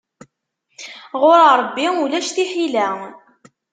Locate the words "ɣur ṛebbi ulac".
1.21-2.27